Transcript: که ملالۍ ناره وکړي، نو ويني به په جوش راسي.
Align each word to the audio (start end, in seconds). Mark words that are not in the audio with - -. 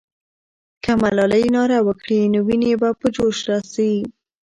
که 0.83 0.91
ملالۍ 1.01 1.45
ناره 1.55 1.79
وکړي، 1.87 2.21
نو 2.33 2.39
ويني 2.47 2.71
به 2.81 2.89
په 2.99 3.07
جوش 3.15 3.37
راسي. 3.49 3.93